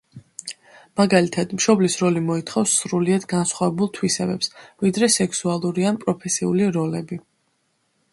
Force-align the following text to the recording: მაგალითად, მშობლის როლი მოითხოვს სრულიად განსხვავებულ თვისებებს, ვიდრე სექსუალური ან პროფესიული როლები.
მაგალითად, 0.99 1.51
მშობლის 1.57 1.97
როლი 2.03 2.23
მოითხოვს 2.29 2.73
სრულიად 2.83 3.27
განსხვავებულ 3.33 3.91
თვისებებს, 3.97 4.49
ვიდრე 4.85 5.11
სექსუალური 5.17 5.87
ან 5.91 6.01
პროფესიული 6.07 6.71
როლები. 6.79 7.19